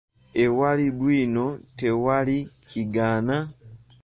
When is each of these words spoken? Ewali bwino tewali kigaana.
Ewali 0.43 0.85
bwino 0.99 1.45
tewali 1.77 2.37
kigaana. 2.69 3.37